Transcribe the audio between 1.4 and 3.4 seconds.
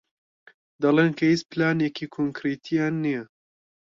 پلانێکی کۆنکریتییان نییە.